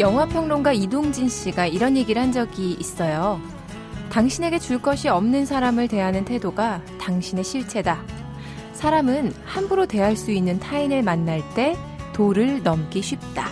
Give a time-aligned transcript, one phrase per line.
[0.00, 3.38] 영화평론가 이동진 씨가 이런 얘기를 한 적이 있어요.
[4.10, 8.02] 당신에게 줄 것이 없는 사람을 대하는 태도가 당신의 실체다.
[8.72, 11.76] 사람은 함부로 대할 수 있는 타인을 만날 때
[12.14, 13.48] 도를 넘기 쉽다.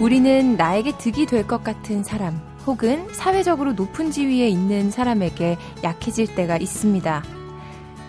[0.00, 6.56] 우리는 나에게 득이 될 것 같은 사람, 혹은 사회적으로 높은 지위에 있는 사람에게 약해질 때가
[6.56, 7.37] 있습니다.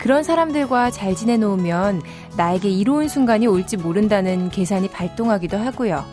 [0.00, 2.00] 그런 사람들과 잘 지내놓으면
[2.36, 6.04] 나에게 이로운 순간이 올지 모른다는 계산이 발동하기도 하고요.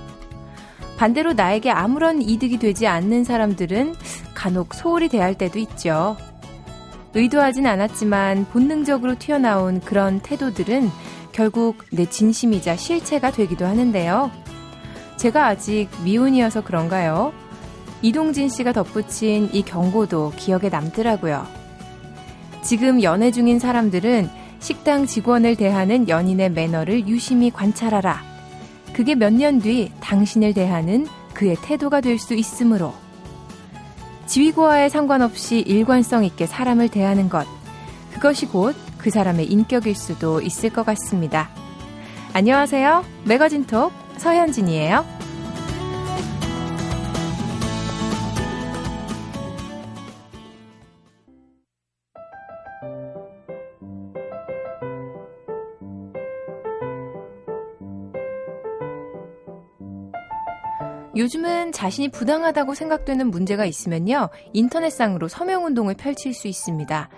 [0.98, 3.96] 반대로 나에게 아무런 이득이 되지 않는 사람들은
[4.34, 6.18] 간혹 소홀히 대할 때도 있죠.
[7.14, 10.92] 의도하진 않았지만 본능적으로 튀어나온 그런 태도들은
[11.32, 14.32] 결국 내 진심이자 실체가 되기도 하는데요.
[15.16, 17.32] 제가 아직 미혼이어서 그런가요?
[18.02, 21.57] 이동진 씨가 덧붙인 이 경고도 기억에 남더라고요.
[22.68, 24.30] 지금 연애 중인 사람들은
[24.60, 28.22] 식당 직원을 대하는 연인의 매너를 유심히 관찰하라.
[28.92, 32.94] 그게 몇 년 뒤 당신을 대하는 그의 태도가 될 수 있으므로
[34.26, 37.48] 지위고하에 상관없이 일관성 있게 사람을 대하는 것
[38.14, 41.50] 그것이 곧 그 사람의 인격일 수도 있을 것 같습니다.
[42.34, 43.06] 안녕하세요.
[43.24, 45.06] 매거진톡 서현진이에요.
[61.18, 67.10] 요즘은 자신이 부당하다고 생각되는 문제가 있으면요, 인터넷상으로 서명운동을 펼칠 수 있습니다.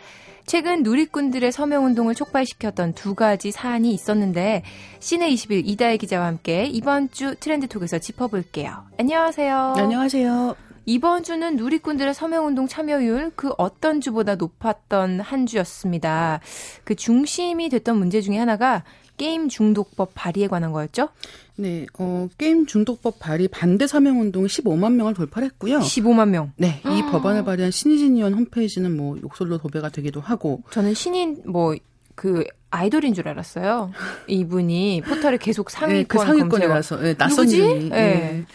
[0.45, 4.63] 최근 누리꾼들의 서명운동을 촉발시켰던 두 가지 사안이 있었는데,
[4.99, 8.85] 시내 20일 이다혜 기자와 함께 이번 주 트렌드톡에서 짚어볼게요.
[8.97, 9.73] 안녕하세요.
[9.77, 10.55] 안녕하세요.
[10.85, 16.39] 이번 주는 누리꾼들의 서명운동 참여율 그 어떤 주보다 높았던 한 주였습니다.
[16.83, 18.83] 그 중심이 됐던 문제 중에 하나가
[19.19, 21.09] 게임 중독법 발의에 관한 거였죠?
[21.57, 25.79] 네, 어, 게임 중독법 발의 반대 서명 운동이 15만 명을 돌파했고요.
[25.79, 26.53] 15만 명.
[26.57, 27.11] 네, 이 아.
[27.11, 30.63] 법안을 발의한 신의진 의원 홈페이지는 뭐 욕설로 도배가 되기도 하고.
[30.71, 31.75] 저는 신인 뭐
[32.19, 33.93] 그 아이돌인 줄 알았어요.
[34.27, 37.85] 이분이 포털에 계속 상위권 네, 그 상위권이라서 네, 낯선 이름이.
[37.85, 37.89] 네.
[37.89, 38.45] 네.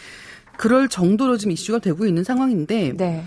[0.58, 2.92] 그럴 정도로 지금 이슈가 되고 있는 상황인데.
[2.94, 3.24] 네.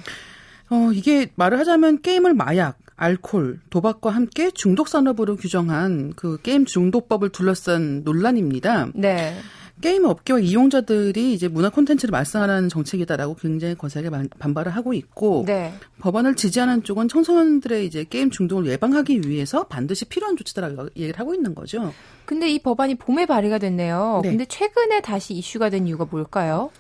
[0.70, 7.30] 어, 이게 말을 하자면 게임을 마약, 알코올, 도박과 함께 중독 산업으로 규정한 그 게임 중독법을
[7.30, 8.90] 둘러싼 논란입니다.
[8.96, 9.36] 네.
[9.80, 14.10] 게임 업계와 이용자들이 이제 문화 콘텐츠를 말살하려는 정책이다라고 굉장히 거세게
[14.40, 15.72] 반발을 하고 있고 네.
[16.00, 21.54] 법안을 지지하는 쪽은 청소년들의 이제 게임 중독을 예방하기 위해서 반드시 필요한 조치다라고 얘기를 하고 있는
[21.54, 21.94] 거죠.
[22.26, 24.22] 근데 이 법안이 봄에 발의가 됐네요.
[24.24, 24.30] 네.
[24.30, 26.72] 근데 최근에 다시 이슈가 된 이유가 뭘까요?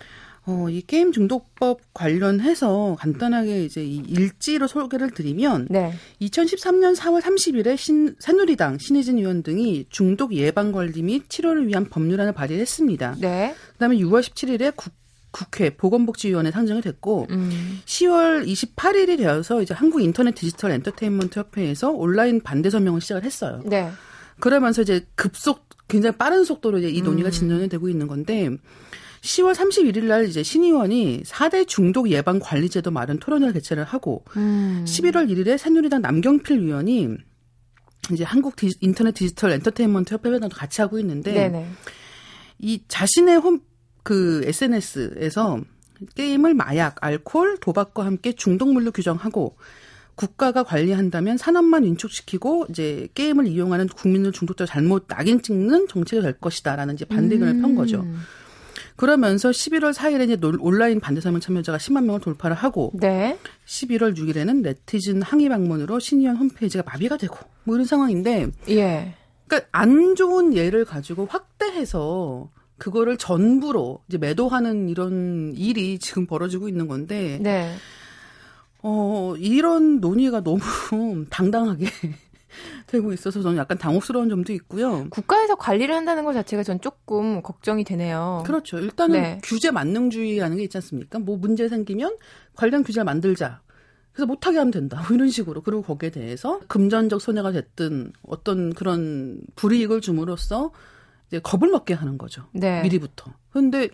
[0.47, 5.93] 어, 이 게임 중독법 관련해서 간단하게 이제 이 일지로 소개를 드리면 네.
[6.21, 12.31] 2013년 4월 30일에 신, 새누리당 신의진 의원 등이 중독 예방 관리 및 치료를 위한 법률안을
[12.31, 13.17] 발의했습니다.
[13.19, 13.55] 네.
[13.73, 14.93] 그다음에 6월 17일에 국
[15.31, 17.81] 국회 보건복지위원회 상정이 됐고 음.
[17.85, 23.61] 10월 28일이 되어서 이제 한국 인터넷 디지털 엔터테인먼트 협회에서 온라인 반대 서명을 시작을 했어요.
[23.65, 23.91] 네.
[24.39, 27.31] 그러면서 이제 급속 굉장히 빠른 속도로 이제 이 논의가 음.
[27.31, 28.49] 진전이 되고 있는 건데
[29.27, 34.85] 10월 31일 날 이제 신의원이 4대 중독 예방 관리 제도 마련 토론회를 개최를 하고 음.
[34.87, 37.09] 11월 1일에 새누리당 남경필 의원이
[38.11, 41.67] 이제 한국 디, 인터넷 디지털 엔터테인먼트 협회 회장도 같이 하고 있는데 네네.
[42.59, 43.67] 이 자신의 홈
[44.07, 45.59] 그 SNS에서
[46.15, 49.57] 게임을 마약, 알코올, 도박과 함께 중독물로 규정하고
[50.15, 56.93] 국가가 관리한다면 산업만 인축시키고 이제 게임을 이용하는 국민을 중독자로 잘못 낙인 찍는 정책이 될 것이다라는
[56.93, 57.61] 이제 반대견을 음.
[57.61, 58.05] 편 거죠.
[58.97, 63.37] 그러면서 11월 4일에 이제 온라인 반대설명 참여자가 10만 명을 돌파를 하고 네.
[63.65, 69.13] 11월 6일에는 네티즌 항의 방문으로 신의원 홈페이지가 마비가 되고 뭐 이런 상황인데 예.
[69.47, 72.49] 그러니까 안 좋은 예를 가지고 확대해서
[72.79, 77.75] 그거를 전부로 이제 매도하는 이런 일이 지금 벌어지고 있는 건데 네.
[78.81, 80.59] 어 이런 논의가 너무
[81.29, 81.85] 당당하게
[82.87, 85.07] 되고 있어서 저는 약간 당혹스러운 점도 있고요.
[85.09, 88.43] 국가에서 관리를 한다는 것 자체가 전 조금 걱정이 되네요.
[88.45, 88.79] 그렇죠.
[88.79, 89.39] 일단은 네.
[89.43, 91.19] 규제 만능주의라는 게 있지 않습니까?
[91.19, 92.15] 뭐 문제 생기면
[92.55, 93.61] 관련 규제를 만들자.
[94.11, 95.03] 그래서 못하게 하면 된다.
[95.07, 95.61] 뭐 이런 식으로.
[95.61, 100.71] 그리고 거기에 대해서 금전적 손해가 됐든 어떤 그런 불이익을 줌으로써
[101.27, 102.45] 이제 겁을 먹게 하는 거죠.
[102.53, 102.81] 네.
[102.81, 103.31] 미리부터.
[103.51, 103.89] 그런데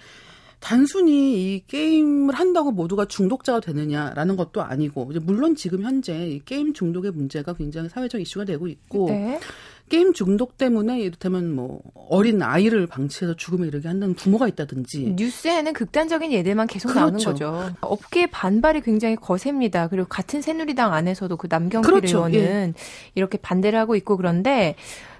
[0.64, 7.12] 단순히 이 게임을 한다고 모두가 중독자가 되느냐라는 것도 아니고 물론 지금 현재 이 게임 중독의
[7.12, 9.42] 문제가 굉장히 사회적 이슈가 되고 있고 네.
[9.90, 16.32] 게임 중독 때문에 이를테면 뭐 어린 아이를 방치해서 죽음에 이르게 한다는 부모가 있다든지 뉴스에는 극단적인
[16.32, 17.00] 예들만 계속 그렇죠.
[17.02, 17.76] 나오는 거죠.
[17.82, 19.90] 업계의 반발이 굉장히 거셉니다.
[19.90, 22.20] 그리고 같은 새누리당 안에서도 그 남경필 그렇죠.
[22.20, 22.82] 의원은 예.
[23.16, 24.76] 이렇게 반대를 하고 있고 그런데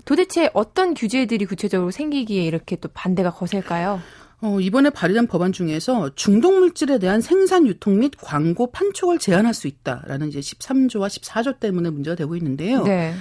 [0.06, 4.00] 도대체 어떤 규제들이 구체적으로 생기기에 이렇게 또 반대가 거셀까요?
[4.46, 9.68] 어, 이번에 발의된 법안 중에서 중독 물질에 대한 생산, 유통 및 광고 판촉을 제한할 수
[9.68, 12.84] 있다라는 이제 13조와 14조 때문에 문제가 되고 있는데요.
[12.84, 13.16] 네.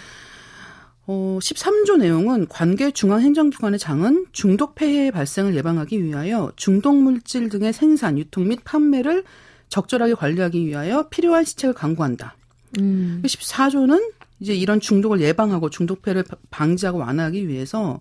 [1.06, 8.18] 어, 13조 내용은 관계 중앙행정기관의 장은 중독 폐해 발생을 예방하기 위하여 중독 물질 등의 생산,
[8.18, 9.22] 유통 및 판매를
[9.68, 12.34] 적절하게 관리하기 위하여 필요한 시책을 강구한다.
[12.80, 13.22] 음.
[13.24, 14.10] 14조는
[14.40, 18.00] 이제 이런 중독을 예방하고 중독 폐를 방지하고 완화하기 위해서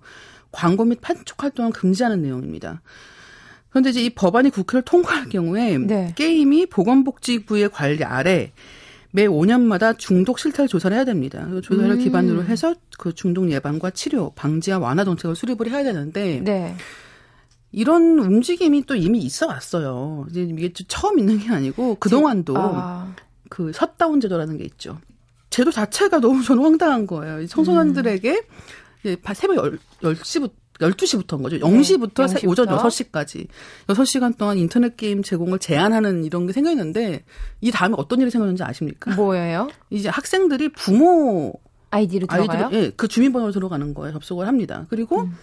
[0.52, 2.82] 광고 및 판촉 활동을 금지하는 내용입니다.
[3.70, 6.14] 그런데 이제 이 법안이 국회를 통과할 경우에 네.
[6.16, 8.52] 게임이 보건복지부의 관리 아래
[9.12, 11.46] 매 5년마다 중독 실태를 조사를 해야 됩니다.
[11.50, 12.00] 그 조사를 음.
[12.00, 16.76] 기반으로 해서 그 중독 예방과 치료, 방지와 완화 정책을 수립을 해야 되는데 네.
[17.72, 20.28] 이런 움직임이 또 이미 있어 왔어요.
[20.30, 23.14] 이제 이게 처음 있는 게 아니고 그동안도 아.
[23.50, 25.00] 그 셧다운 제도라는 게 있죠.
[25.50, 27.46] 제도 자체가 너무 저는 황당한 거예요.
[27.48, 28.81] 청소년들에게 음.
[29.34, 31.58] 새벽 10 시부터 12시부터인 거죠.
[31.58, 32.50] 0시부터, 네, 0시부터.
[32.50, 33.48] 오전 6시까지.
[33.88, 37.24] 6시간 동안 인터넷 게임 제공을 제한하는 이런 게 생겼는데
[37.62, 39.16] 이 다음에 어떤 일이 생겼는지 아십니까?
[39.16, 39.70] 뭐예요?
[39.90, 41.54] 이제 학생들이 부모
[41.92, 42.66] 아이디로 들어가요?
[42.66, 44.86] 아이디로, 예, 그 주민번호로 들어가는 거에 접속을 합니다.
[44.90, 45.38] 그리고 음.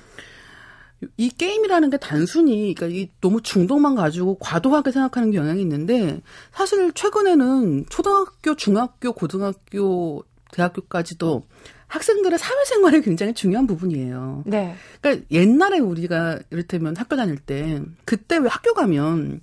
[1.17, 6.21] 이 게임이라는 게 단순히 그러니까 이 너무 중독만 가지고 과도하게 생각하는 경향이 있는데
[6.51, 11.47] 사실 최근에는 초등학교, 중학교, 고등학교, 대학교까지도
[11.89, 14.45] 학생들의 사회생활이 굉장히 중요한 부분이에요.
[14.47, 14.75] 네.
[15.01, 19.41] 그러니까 옛날에 우리가 이를테면 학교 다닐 때 그때 왜 학교 가면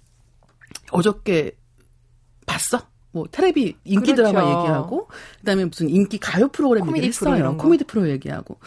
[0.92, 1.58] 어저께
[2.46, 2.88] 봤어?
[3.12, 4.32] 뭐 테레비 인기 그렇죠.
[4.32, 5.08] 드라마 얘기하고
[5.40, 7.58] 그다음에 무슨 인기 가요 프로그램 얘기를 했어요.
[7.58, 8.60] 코미디 프로 얘기하고.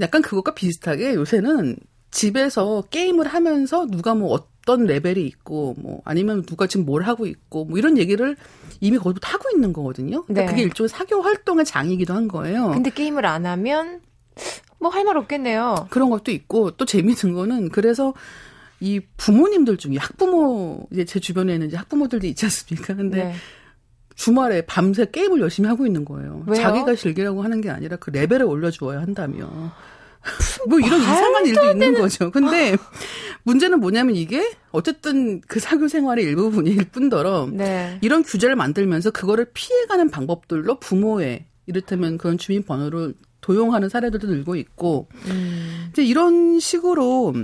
[0.00, 1.76] 약간 그것과 비슷하게 요새는
[2.10, 7.66] 집에서 게임을 하면서 누가 뭐 어떤 레벨이 있고 뭐 아니면 누가 지금 뭘 하고 있고
[7.66, 8.34] 뭐 이런 얘기를
[8.80, 10.24] 이미 거기부터 하고 있는 거거든요.
[10.24, 10.46] 그러니까 네.
[10.46, 12.70] 그게 일종의 사교 활동의 장이기도 한 거예요.
[12.70, 14.00] 근데 게임을 안 하면
[14.80, 15.88] 뭐 할 말 없겠네요.
[15.90, 18.14] 그런 것도 있고 또 재미있는 거는 그래서
[18.80, 22.94] 이 부모님들 중에 학부모 이제 제 주변에는 이제 학부모들도 있지 않습니까?
[22.94, 23.34] 근데 네.
[24.14, 26.42] 주말에 밤새 게임을 열심히 하고 있는 거예요.
[26.46, 26.62] 왜요?
[26.62, 29.72] 자기가 즐기라고 하는 게 아니라 그 레벨을 올려주어야 한다며.
[30.68, 32.00] 뭐 이런 이상한 일도 있는 되는...
[32.00, 32.30] 거죠.
[32.30, 32.76] 근데
[33.44, 37.98] 문제는 뭐냐면 이게 어쨌든 그 사교 생활의 일부분일 뿐더러 네.
[38.00, 45.08] 이런 규제를 만들면서 그거를 피해가는 방법들로 부모의 이를테면 그런 주민 번호를 도용하는 사례들도 늘고 있고
[45.26, 45.88] 음.
[45.90, 47.34] 이제 이런 식으로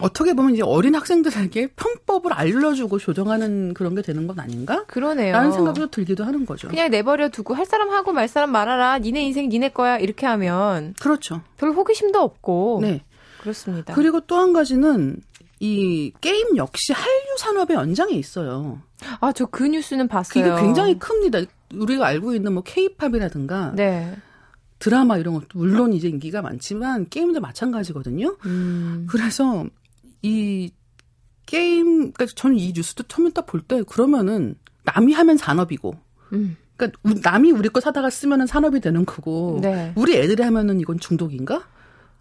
[0.00, 4.84] 어떻게 보면 이제 어린 학생들에게 편법을 알려주고 조정하는 그런 게 되는 건 아닌가?
[4.86, 5.32] 그러네요.
[5.32, 6.68] 라는 생각이 들기도 하는 거죠.
[6.68, 8.98] 그냥 내버려 두고 할 사람 하고 말 사람 말아라.
[8.98, 9.98] 니네 인생 니네 거야.
[9.98, 10.94] 이렇게 하면.
[11.00, 11.42] 그렇죠.
[11.58, 12.80] 별 호기심도 없고.
[12.82, 13.02] 네.
[13.40, 13.94] 그렇습니다.
[13.94, 15.16] 그리고 또 한 가지는
[15.60, 18.80] 이 게임 역시 한류 산업의 연장에 있어요.
[19.20, 20.44] 아, 저 그 뉴스는 봤어요.
[20.54, 21.40] 이게 굉장히 큽니다.
[21.74, 23.72] 우리가 알고 있는 뭐 케이팝이라든가.
[23.76, 24.16] 네.
[24.78, 28.36] 드라마 이런 것도 물론 이제 인기가 많지만 게임도 마찬가지거든요.
[28.46, 29.06] 음.
[29.08, 29.66] 그래서
[30.22, 30.70] 이
[31.46, 35.94] 게임, 그러니까 저는 이 뉴스도 처음에 딱 볼 때 그러면은 남이 하면 산업이고,
[36.32, 36.56] 음.
[36.76, 36.98] 그러니까
[37.30, 39.92] 남이 우리 거 사다가 쓰면은 산업이 되는 거고, 네.
[39.96, 41.66] 우리 애들이 하면은 이건 중독인가?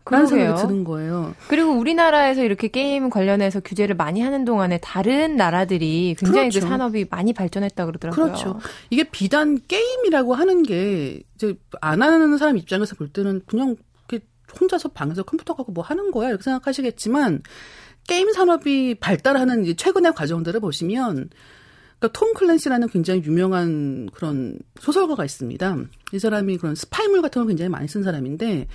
[0.03, 1.33] 그런 생각이 드는 거예요.
[1.47, 6.59] 그리고 우리나라에서 이렇게 게임 관련해서 규제를 많이 하는 동안에 다른 나라들이 굉장히 그 그렇죠.
[6.59, 8.25] 그 산업이 많이 발전했다 그러더라고요.
[8.25, 8.59] 그렇죠.
[8.89, 13.75] 이게 비단 게임이라고 하는 게 이제 안 하는 사람 입장에서 볼 때는 그냥
[14.59, 17.41] 혼자서 방에서 컴퓨터 갖고 뭐 하는 거야 이렇게 생각하시겠지만
[18.07, 21.29] 게임 산업이 발달하는 이제 최근의 과정들을 보시면
[21.99, 25.77] 그러니까 톰 클랜시라는 굉장히 유명한 그런 소설가가 있습니다.
[26.11, 28.67] 이 사람이 그런 스파이물 같은 걸 굉장히 많이 쓴 사람인데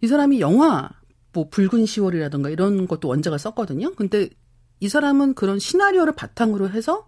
[0.00, 0.90] 이 사람이 영화
[1.32, 3.94] 뭐 붉은 10월이라든가 이런 것도 원작을 썼거든요.
[3.94, 4.28] 근데
[4.80, 7.06] 이 사람은 그런 시나리오를 바탕으로 해서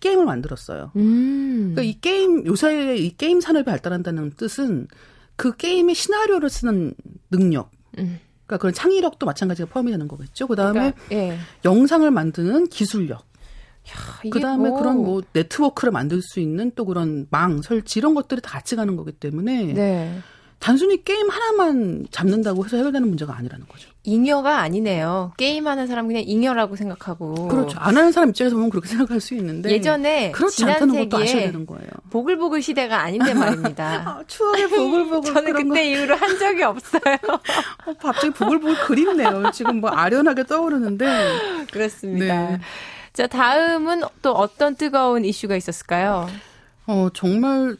[0.00, 0.92] 게임을 만들었어요.
[0.96, 1.72] 음.
[1.74, 4.88] 그러니까 이 게임 요새 이 게임 산업이 발달한다는 뜻은
[5.36, 6.94] 그 게임의 시나리오를 쓰는
[7.30, 8.18] 능력, 음.
[8.46, 10.46] 그러니까 그런 창의력도 마찬가지가 포함이 되는 거겠죠.
[10.46, 11.38] 그다음에 그러니까, 예.
[11.64, 13.26] 영상을 만드는 기술력.
[14.30, 14.78] 그 다음에 뭐...
[14.78, 18.96] 그런 뭐 네트워크를 만들 수 있는 또 그런 망 설치 이런 것들이 다 같이 가는
[18.96, 20.18] 거기 때문에 네.
[20.66, 23.88] 단순히 게임 하나만 잡는다고 해서 해결되는 문제가 아니라는 거죠.
[24.02, 25.32] 잉여가 아니네요.
[25.36, 27.46] 게임하는 사람 그냥 잉여라고 생각하고.
[27.46, 27.78] 그렇죠.
[27.78, 31.66] 안 하는 사람 입장에서 보면 그렇게 생각할 수 있는데 예전에 그렇지 않다는 것도 아셔야 되는
[31.66, 31.88] 거예요.
[32.10, 33.86] 보글보글 시대가 아닌데 말입니다.
[34.18, 35.80] 아, 추억의 보글보글 저는 그때 거.
[35.80, 37.16] 이후로 한 적이 없어요.
[37.86, 39.52] 어, 갑자기 보글보글 그립네요.
[39.52, 41.06] 지금 뭐 아련하게 떠오르는데.
[41.70, 42.50] 그렇습니다.
[42.50, 42.60] 네.
[43.12, 46.28] 자, 다음은 또 어떤 뜨거운 이슈가 있었을까요?
[46.88, 47.76] 어, 정말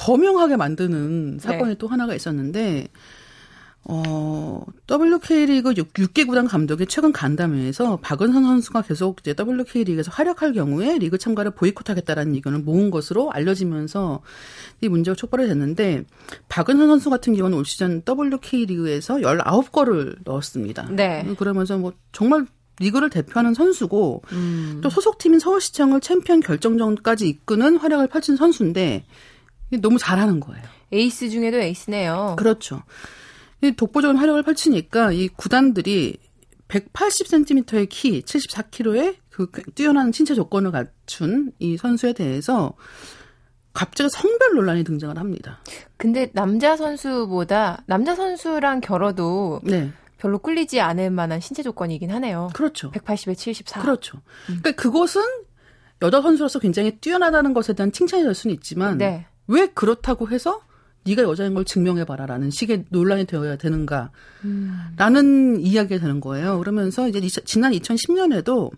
[0.00, 1.74] 서명하게 만드는 사건이 네.
[1.78, 2.88] 또 하나가 있었는데
[3.84, 10.98] 어, WK리그 6, 개 구단 감독의 최근 간담회에서 박은선 선수가 계속 이제 WK리그에서 활약할 경우에
[10.98, 14.22] 리그 참가를 보이콧하겠다라는 의견을 모은 것으로 알려지면서
[14.80, 16.04] 이 문제가 촉발이 됐는데
[16.48, 20.88] 박은선 선수 같은 경우는 올 시즌 WK리그에서 19골을 넣었습니다.
[20.90, 21.26] 네.
[21.38, 22.46] 그러면서 뭐 정말
[22.80, 24.80] 리그를 대표하는 선수고 음.
[24.82, 29.04] 또 소속팀인 서울시청을 챔피언 결정전까지 이끄는 활약을 펼친 선수인데
[29.78, 30.62] 너무 잘하는 거예요.
[30.92, 32.36] 에이스 중에도 에이스네요.
[32.38, 32.82] 그렇죠.
[33.62, 36.16] 이 독보적인 활약을 펼치니까 이 구단들이
[36.68, 42.74] 180cm의 키, 74kg의 그 뛰어난 신체 조건을 갖춘 이 선수에 대해서
[43.72, 45.60] 갑자기 성별 논란이 등장을 합니다.
[45.96, 49.92] 근데 남자 선수보다 남자 선수랑 겨뤄도 네.
[50.18, 52.50] 별로 끌리지 않을 만한 신체 조건이긴 하네요.
[52.54, 52.90] 그렇죠.
[52.90, 53.80] 180에 74.
[53.80, 54.18] 그렇죠.
[54.48, 54.58] 음.
[54.60, 55.22] 그러니까 그것은
[56.02, 59.26] 여자 선수로서 굉장히 뛰어나다는 것에 대한 칭찬이 될 수는 있지만 네.
[59.50, 60.62] 왜 그렇다고 해서
[61.04, 64.10] 네가 여자인 걸 증명해 봐라라는 식의 논란이 되어야 되는가라는
[64.44, 65.56] 음.
[65.60, 66.58] 이야기가 되는 거예요.
[66.58, 68.70] 그러면서 이제 지난 2010년에도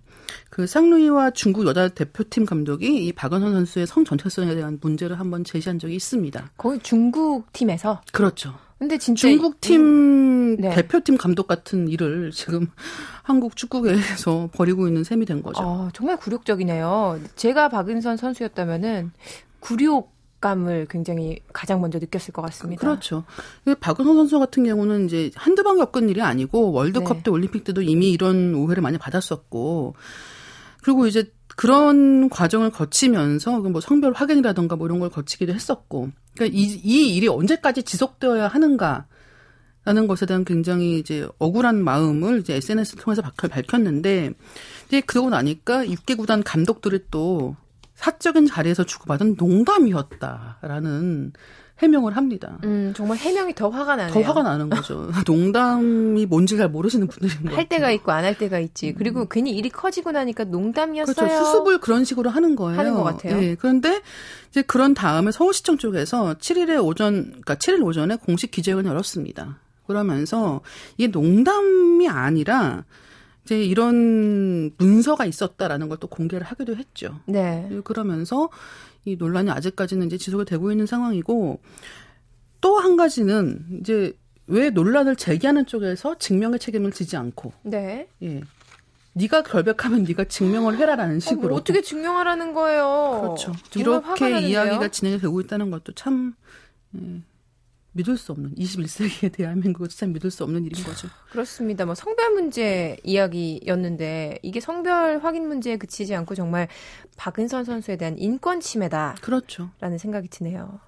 [0.49, 5.79] 그 상루이와 중국 여자 대표팀 감독이 이 박은선 선수의 성 전체성에 대한 문제를 한번 제시한
[5.79, 6.53] 적이 있습니다.
[6.57, 8.55] 거기 중국 팀에서 그렇죠.
[8.79, 10.75] 근데 진짜 중국 팀 네.
[10.75, 12.67] 대표팀 감독 같은 일을 지금
[13.23, 15.61] 한국 축구계에서 벌이고 있는 셈이 된 거죠.
[15.63, 17.21] 어, 정말 굴욕적이네요.
[17.37, 19.13] 제가 박은선 선수였다면은
[19.61, 20.12] 굴욕
[20.43, 22.87] 감을 굉장히 가장 먼저 느꼈을 것 같습니다.
[22.87, 23.25] 그렇죠.
[23.81, 27.23] 박은호 선수 같은 경우는 이제 한두 번 겪은 일이 아니고 월드컵 네.
[27.23, 29.95] 때 올림픽 때도 이미 이런 오해를 많이 받았었고
[30.83, 36.63] 그리고 이제 그런 과정을 거치면서 뭐 성별 확인이라던가 뭐 이런 걸 거치기도 했었고 그러니까 이,
[36.63, 39.07] 이 일이 언제까지 지속되어야 하는가
[39.85, 44.31] 라는 것에 대한 굉장히 이제 억울한 마음을 이제 SNS를 통해서 밝혔는데
[44.87, 47.57] 이제 그러고 나니까 6개 구단 감독들이 또
[48.03, 51.33] 사적인 자리에서 주고받은 농담이었다라는
[51.79, 52.59] 해명을 합니다.
[52.65, 54.13] 음, 정말 해명이 더 화가 나네요.
[54.15, 55.11] 더 화가 나는 거죠.
[55.27, 57.57] 농담이 뭔지 잘 모르시는 분들인 거예요.
[57.57, 58.95] 할 때가 있고 안 할 때가 있지.
[58.97, 59.27] 그리고 음.
[59.31, 61.15] 괜히 일이 커지고 나니까 농담이었어요.
[61.15, 61.45] 그렇죠.
[61.45, 62.79] 수습을 그런 식으로 하는 거예요.
[62.79, 63.41] 하는 것 같아요.
[63.41, 64.01] 네, 그런데
[64.51, 69.59] 이제 그런 다음에 서울시청 쪽에서 7일에 오전, 그러니까 7일 오전에 공식 기자회견을 열었습니다.
[69.87, 70.61] 그러면서
[70.99, 72.85] 이게 농담이 아니라
[73.45, 77.21] 이제 이런 문서가 있었다라는 걸 또 공개를 하기도 했죠.
[77.27, 77.69] 네.
[77.85, 78.49] 그러면서
[79.05, 81.61] 이 논란이 아직까지는 이제 지속이 되고 있는 상황이고
[82.61, 84.13] 또 한 가지는 이제
[84.47, 88.09] 왜 논란을 제기하는 쪽에서 증명의 책임을 지지 않고 네.
[88.23, 88.43] 예.
[89.15, 93.19] 네가 결백하면 네가 증명을 해라라는 식으로 어, 뭐 어떻게 증명하라는 거예요?
[93.23, 93.53] 그렇죠.
[93.77, 96.35] 이렇게 이야기가 진행이 되고 있다는 것도 참
[96.97, 97.21] 예,
[97.93, 101.09] 믿을 수 없는 21세기의 대한민국에서 참 믿을 수 없는 일인 거죠.
[101.31, 101.85] 그렇습니다.
[101.85, 106.69] 뭐 성별 문제 이야기였는데 이게 성별 확인 문제에 그치지 않고 정말
[107.17, 109.17] 박은선 선수에 대한 인권 침해다.
[109.21, 109.71] 그렇죠.
[109.81, 110.81] 라는 생각이 드네요.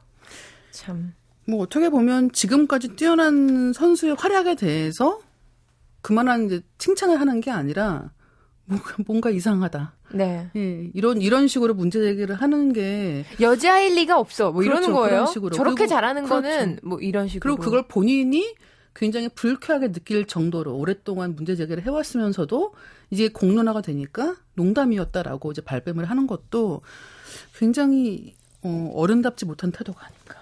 [0.70, 1.14] 참.
[1.46, 5.20] 뭐 어떻게 보면 지금까지 뛰어난 선수의 활약에 대해서
[6.00, 8.12] 그만한 이제 칭찬을 하는 게 아니라
[9.06, 9.92] 뭔가 이상하다.
[10.14, 10.50] 네.
[10.56, 14.52] 예, 이런 이런 식으로 문제 제기를 하는 게 여자일 리가 없어.
[14.52, 15.26] 뭐 그렇죠, 이러는 거예요.
[15.26, 15.54] 식으로.
[15.54, 16.42] 저렇게 그리고, 잘하는 그렇죠.
[16.42, 17.56] 거는 뭐 이런 식으로.
[17.56, 18.54] 그리고 그걸 본인이
[18.94, 22.74] 굉장히 불쾌하게 느낄 정도로 오랫동안 문제 제기를 해왔으면서도
[23.10, 26.82] 이제 공론화가 되니까 농담이었다라고 이제 발뺌을 하는 것도
[27.58, 30.33] 굉장히 어, 어른답지 못한 태도가 아닌가.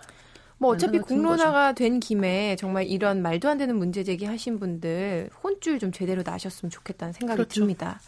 [0.63, 5.81] 뭐 어차피 공론화가 된 김에 정말 이런 말도 안 되는 문제 제기 하신 분들 혼줄
[5.81, 7.61] 좀 제대로 나셨으면 좋겠다는 생각이 그렇죠.
[7.61, 8.01] 듭니다.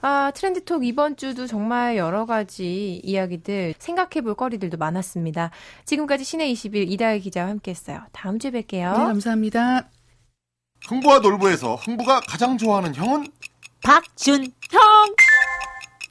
[0.00, 5.50] 아, 트렌드톡 이번 주도 정말 여러 가지 이야기들 생각해 볼 거리들도 많았습니다.
[5.84, 8.00] 지금까지 신의 20일 이다혜 기자와 함께 했어요.
[8.10, 8.92] 다음 주에 뵐게요.
[8.92, 9.90] 네, 감사합니다.
[10.88, 13.26] 흥부와 놀부에서 흥부가 가장 좋아하는 형은
[13.84, 14.50] 박준형.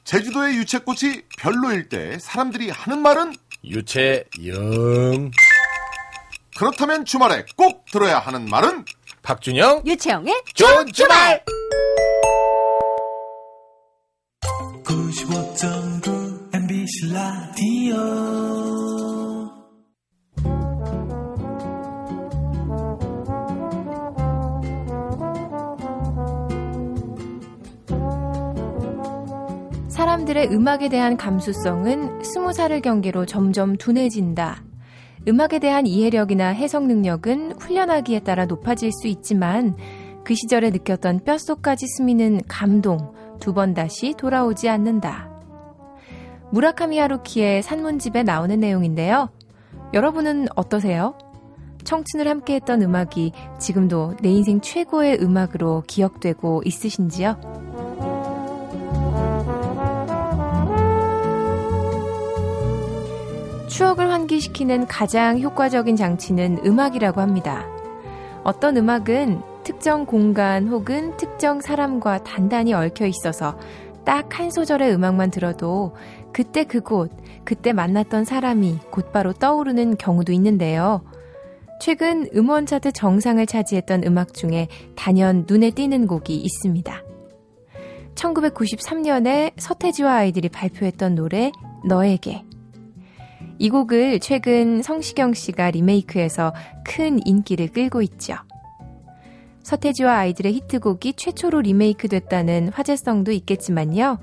[0.04, 3.34] 제주도의 유채꽃이 별로일 때 사람들이 하는 말은
[3.64, 5.32] 유채영.
[6.62, 8.84] 그렇다면 주말에 꼭 들어야 하는 말은
[9.22, 11.44] 박준영, 유채영의 좋은 주말.
[14.84, 17.96] 95.9 MBC 라디오
[29.88, 34.62] 사람들의 음악에 대한 감수성은 스무 살을 경계로 점점 둔해진다.
[35.28, 39.76] 음악에 대한 이해력이나 해석 능력은 훈련하기에 따라 높아질 수 있지만
[40.24, 45.30] 그 시절에 느꼈던 뼛속까지 스미는 감동 두 번 다시 돌아오지 않는다.
[46.50, 49.30] 무라카미 하루키의 산문집에 나오는 내용인데요.
[49.94, 51.16] 여러분은 어떠세요?
[51.84, 57.71] 청춘을 함께했던 음악이 지금도 내 인생 최고의 음악으로 기억되고 있으신지요?
[63.72, 67.66] 추억을 환기시키는 가장 효과적인 장치는 음악이라고 합니다.
[68.44, 73.58] 어떤 음악은 특정 공간 혹은 특정 사람과 단단히 얽혀 있어서
[74.04, 75.94] 딱 한 소절의 음악만 들어도
[76.32, 77.10] 그때 그곳,
[77.44, 81.02] 그때 만났던 사람이 곧바로 떠오르는 경우도 있는데요.
[81.80, 87.02] 최근 음원 차트 정상을 차지했던 음악 중에 단연 눈에 띄는 곡이 있습니다.
[88.16, 91.52] 1993년에 서태지와 아이들이 발표했던 노래
[91.86, 92.44] 너에게
[93.62, 96.52] 이 곡을 최근 성시경 씨가 리메이크해서
[96.84, 98.34] 큰 인기를 끌고 있죠.
[99.62, 104.18] 서태지와 아이들의 히트곡이 최초로 리메이크 됐다는 화제성도 있겠지만요.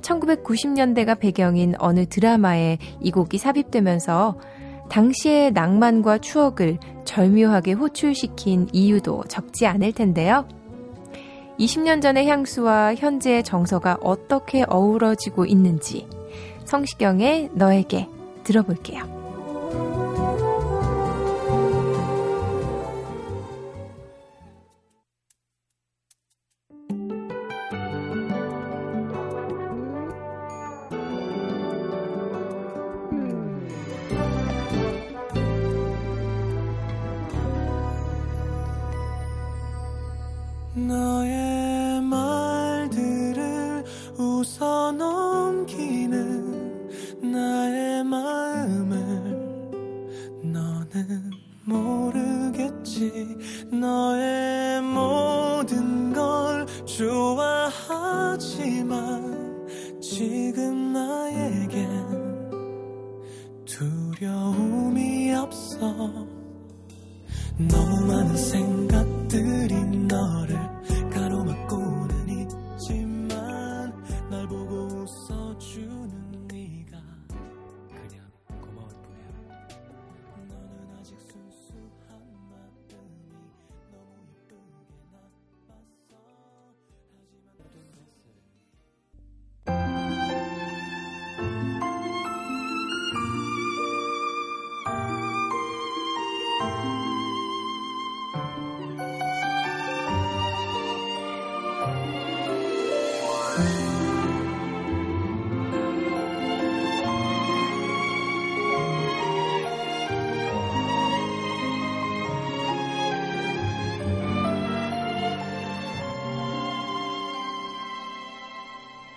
[0.00, 4.36] 1990년대가 배경인 어느 드라마에 이 곡이 삽입되면서
[4.90, 10.44] 당시의 낭만과 추억을 절묘하게 호출시킨 이유도 적지 않을 텐데요.
[11.60, 16.08] 20년 전의 향수와 현재의 정서가 어떻게 어우러지고 있는지
[16.64, 18.08] 성시경의 너에게
[18.46, 19.15] 들어볼게요.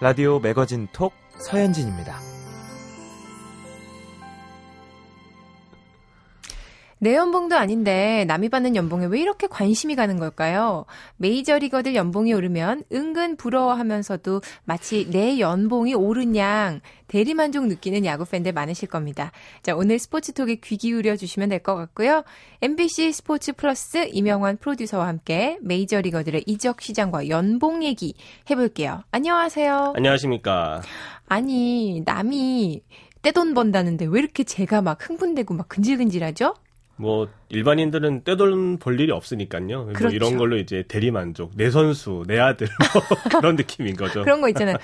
[0.02, 2.29] 라디오 매거진 톡 서현진입니다.
[7.02, 10.86] 내 연봉도 아닌데 남이 받는 연봉에 왜 이렇게 관심이 가는 걸까요?
[11.16, 18.90] 메이저리거들 연봉이 오르면 은근 부러워하면서도 마치 내 연봉이 오른 양 대리만족 느끼는 야구 팬들 많으실
[18.90, 19.32] 겁니다.
[19.64, 22.24] 자, 오늘 스포츠톡에 귀 기울여 주시면 될 것 같고요.
[22.62, 28.14] MBC 스포츠 플러스 이명환 프로듀서와 함께 메이저리거들의 이적 시장과 연봉 얘기
[28.50, 29.04] 해볼게요.
[29.12, 29.94] 안녕하세요.
[29.96, 30.82] 안녕하십니까.
[31.28, 32.82] 아니, 남이
[33.22, 36.56] 떼돈 번다는데 왜 이렇게 제가 막 흥분되고 막 근질근질하죠?
[37.00, 39.86] 뭐 일반인들은 떼돈 벌 일이 없으니까요.
[39.88, 40.04] 그렇죠.
[40.04, 43.02] 뭐 이런 걸로 이제 대리 만족, 내 선수, 내 아들 뭐
[43.40, 44.22] 그런 느낌인 거죠.
[44.24, 44.76] 그런 거 있잖아요.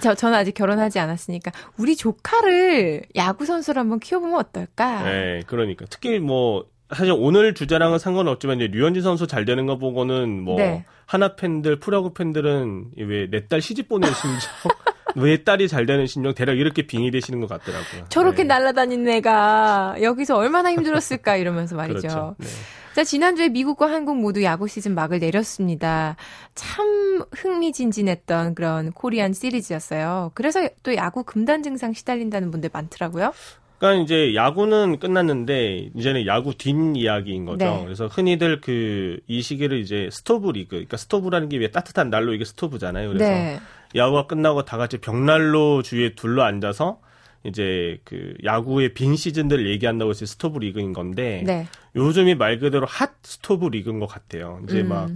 [0.00, 5.02] 저 저는 아직 결혼하지 않았으니까 우리 조카를 야구 선수로 한번 키워보면 어떨까?
[5.02, 10.40] 네, 그러니까 특히 뭐 사실 오늘 주제랑은 상관없지만 이제 류현진 선수 잘 되는 거 보고는
[10.42, 10.84] 뭐 네.
[11.06, 14.50] 하나 팬들, 프로야구 팬들은 왜 내 딸 시집 보내는 심정
[15.16, 18.06] 왜 딸이 잘 되는 신용 대략 이렇게 빙의되시는 것 같더라고요.
[18.08, 18.48] 저렇게 네.
[18.48, 22.00] 날아다닌 애가 여기서 얼마나 힘들었을까 이러면서 말이죠.
[22.00, 22.36] 그렇죠.
[22.38, 22.46] 네.
[22.94, 26.16] 자, 지난주에 미국과 한국 모두 야구 시즌 막을 내렸습니다.
[26.54, 30.32] 참 흥미진진했던 그런 코리안 시리즈였어요.
[30.34, 33.32] 그래서 또 야구 금단 증상 시달린다는 분들 많더라고요.
[33.78, 37.64] 그러니까 이제 야구는 끝났는데 이제는 야구 뒷 이야기인 거죠.
[37.64, 37.82] 네.
[37.84, 42.44] 그래서 흔히들 그 이 시기를 이제 스토브 리그, 그러니까 스토브라는 게 왜 따뜻한 난로 이게
[42.44, 43.08] 스토브잖아요.
[43.10, 43.60] 그래서 네.
[43.94, 47.00] 야구가 끝나고 다 같이 벽난로 주위에 둘러 앉아서
[47.44, 51.66] 이제 그 야구의 빈 시즌들을 얘기한다고 해서 스토브 리그인 건데 네.
[51.96, 54.60] 요즘이 말 그대로 핫 스토브 리그인 것 같아요.
[54.64, 54.88] 이제 음.
[54.88, 55.10] 막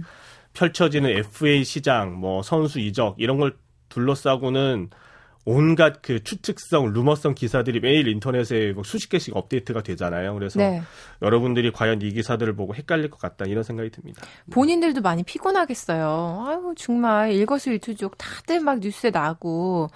[0.53, 3.55] 펼쳐지는 FA 시장, 뭐 선수 이적 이런 걸
[3.89, 4.89] 둘러싸고는
[5.45, 10.33] 온갖 그 추측성, 루머성 기사들이 매일 인터넷에 뭐 수십 개씩 업데이트가 되잖아요.
[10.33, 10.81] 그래서 네.
[11.21, 14.21] 여러분들이 과연 이 기사들을 보고 헷갈릴 것 같다 이런 생각이 듭니다.
[14.51, 16.45] 본인들도 많이 피곤하겠어요.
[16.47, 19.89] 아유 정말 일거수일투족 다들 막 뉴스에 나고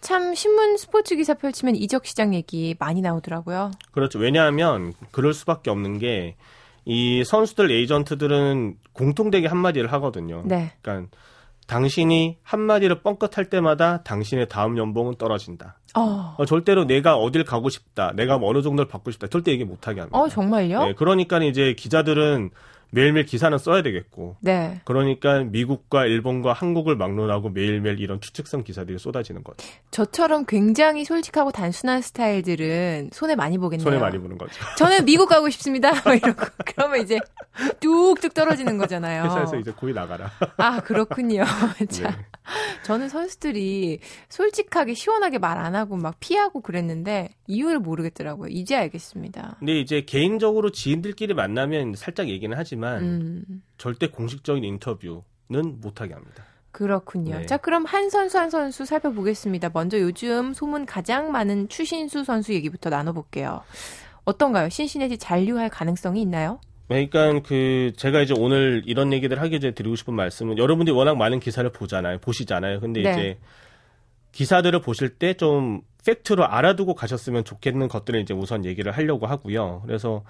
[0.00, 3.72] 참 신문 스포츠 기사 펼치면 이적 시장 얘기 많이 나오더라고요.
[3.92, 4.18] 그렇죠.
[4.18, 6.36] 왜냐하면 그럴 수밖에 없는 게
[6.84, 10.42] 이 선수들 에이전트들은 공통되게 한마디를 하거든요.
[10.44, 10.72] 네.
[10.82, 11.16] 그러니까
[11.66, 15.78] 당신이 한마디를 뻥끗할 때마다 당신의 다음 연봉은 떨어진다.
[15.96, 16.34] 어.
[16.36, 20.18] 어, 절대로 내가 어딜 가고 싶다, 내가 어느 정도를 받고 싶다, 절대 얘기 못하게 합니다.
[20.18, 20.84] 어, 정말요?
[20.84, 22.50] 네, 그러니까 이제 기자들은
[22.94, 24.36] 매일매일 기사는 써야 되겠고.
[24.40, 24.80] 네.
[24.84, 29.56] 그러니까 미국과 일본과 한국을 막론하고 매일매일 이런 추측성 기사들이 쏟아지는 거죠.
[29.90, 33.84] 저처럼 굉장히 솔직하고 단순한 스타일들은 손해 많이 보겠네요.
[33.84, 34.52] 손해 많이 보는 거죠.
[34.78, 35.90] 저는 미국 가고 싶습니다.
[35.90, 37.18] 이러고 그러면 이제
[37.80, 39.24] 뚝뚝 떨어지는 거잖아요.
[39.24, 40.30] 회사에서 이제 고이 나가라.
[40.56, 41.44] 아 그렇군요.
[41.90, 42.16] 자, 네.
[42.84, 48.48] 저는 선수들이 솔직하게 시원하게 말 안 하고 막 피하고 그랬는데 이유를 모르겠더라고요.
[48.50, 49.56] 이제 알겠습니다.
[49.58, 53.62] 근데 이제 개인적으로 지인들끼리 만나면 살짝 얘기는 하지만 음.
[53.78, 56.44] 절대 공식적인 인터뷰는 못하게 합니다.
[56.72, 57.38] 그렇군요.
[57.38, 57.46] 네.
[57.46, 59.70] 자, 그럼 한 선수 한 선수 살펴보겠습니다.
[59.72, 63.62] 먼저 요즘 소문 가장 많은 추신수 선수 얘기부터 나눠볼게요.
[64.24, 64.68] 어떤가요?
[64.68, 66.58] 신신해지 잔류할 가능성이 있나요?
[66.88, 71.40] 그러니까 그 제가 이제 오늘 이런 얘기들 하기 전에 드리고 싶은 말씀은 여러분들이 워낙 많은
[71.40, 72.18] 기사를 보잖아요.
[72.18, 72.80] 보시잖아요.
[72.80, 73.12] 근데 네.
[73.12, 73.38] 이제
[74.32, 79.82] 기사들을 보실 때 좀 팩트로 알아두고 가셨으면 좋겠는 것들을 이제 우선 얘기를 하려고 하고요.
[79.86, 80.22] 그래서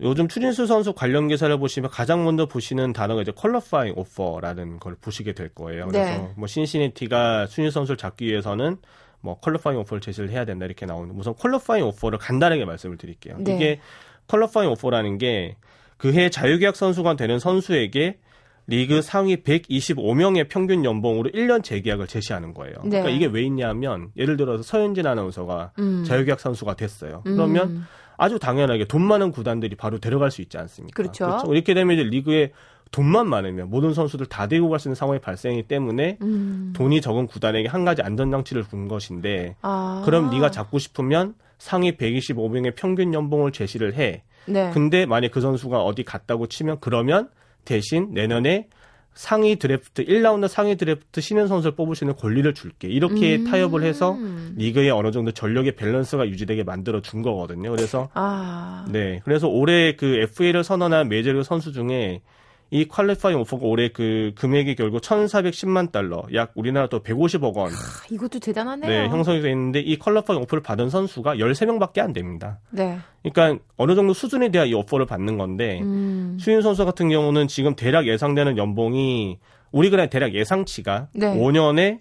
[0.00, 5.32] 요즘 추진수 선수 관련 기사를 보시면 가장 먼저 보시는 단어가 이제 퀄러파잉 오퍼라는 걸 보시게
[5.32, 5.86] 될 거예요.
[5.86, 6.04] 네.
[6.04, 6.32] 그래서 네.
[6.36, 8.76] 뭐 신시내티가 추진수 선수를 잡기 위해서는
[9.20, 13.36] 뭐 퀄러파잉 오퍼를 제시를 해야 된다 이렇게 나오는 우선 퀄러파잉 오퍼를 간단하게 말씀을 드릴게요.
[13.40, 13.56] 네.
[13.56, 13.80] 이게
[14.28, 15.56] 퀄러파잉 오퍼라는 게
[15.98, 18.18] 그해 자유계약 선수가 되는 선수에게
[18.66, 22.74] 리그 상위 125명의 평균 연봉으로 1년 재계약을 제시하는 거예요.
[22.84, 23.00] 네.
[23.00, 26.04] 그러니까 이게 왜 있냐면 예를 들어서 서현진 아나운서가 음.
[26.04, 27.22] 자유계약 선수가 됐어요.
[27.24, 27.86] 그러면 음.
[28.18, 30.94] 아주 당연하게 돈 많은 구단들이 바로 데려갈 수 있지 않습니까?
[30.94, 31.26] 그렇죠.
[31.26, 31.54] 그렇죠?
[31.54, 32.52] 이렇게 되면 이제 리그에
[32.90, 36.72] 돈만 많으면 모든 선수들 다 데리고 갈 수 있는 상황이 발생하기 때문에 음.
[36.76, 40.02] 돈이 적은 구단에게 한 가지 안전장치를 준 것인데 아.
[40.04, 44.22] 그럼 네가 잡고 싶으면 상위 125명의 평균 연봉을 제시를 해.
[44.48, 44.70] 네.
[44.72, 47.28] 근데 만약 그 선수가 어디 갔다고 치면 그러면
[47.64, 48.68] 대신 내년에
[49.14, 52.86] 상위 드래프트 1라운드 상위 드래프트 신인 선수를 뽑을 수 있는 권리를 줄게.
[52.86, 53.44] 이렇게 음.
[53.44, 54.16] 타협을 해서
[54.54, 57.72] 리그에 어느 정도 전력의 밸런스가 유지되게 만들어 준 거거든요.
[57.72, 58.86] 그래서 아.
[58.90, 59.20] 네.
[59.24, 62.20] 그래서 올해 그 FA를 선언한 메이저리그 선수 중에
[62.70, 67.72] 이 qualifying offer가 올해 그 금액이 결국 1,410만 달러, 약 우리나라 또 150억 원.
[67.72, 67.76] 아,
[68.10, 68.90] 이것도 대단하네요.
[68.90, 72.60] 네, 형성이 돼 있는데 이 qualifying offer를 받은 선수가 13명밖에 안 됩니다.
[72.70, 72.98] 네.
[73.22, 76.36] 그러니까 어느 정도 수준에 대한 이 오퍼를 받는 건데 음.
[76.38, 79.38] 추신수 선수 같은 경우는 지금 대략 예상되는 연봉이
[79.72, 81.34] 우리 그냥 대략 예상치가 네.
[81.34, 82.00] 5년에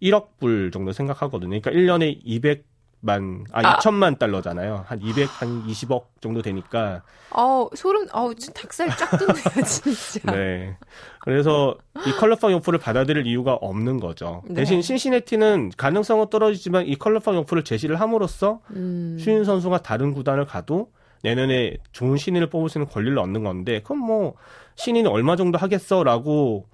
[0.00, 1.60] 1억 불 정도 생각하거든요.
[1.60, 2.71] 그러니까 1년에 200
[3.04, 4.84] 만 아, 아 2천만 달러잖아요.
[4.86, 7.02] 한 200, 한 20억 정도 되니까.
[7.30, 10.30] 어, 소름, 어, 닭살 쫙 돋네요, 진짜.
[10.30, 10.76] 네.
[11.20, 14.42] 그래서 이 컬러팡 용포를 받아들일 이유가 없는 거죠.
[14.46, 14.54] 네.
[14.54, 19.16] 대신 신시내티는 가능성은 떨어지지만 이 컬러팡 용포를 제시를 함으로써 음.
[19.18, 20.92] 슈인 선수가 다른 구단을 가도
[21.24, 24.34] 내년에 좋은 신인을 뽑을 수 있는 권리를 얻는 건데, 그럼 뭐,
[24.76, 26.66] 신인이 얼마 정도 하겠어라고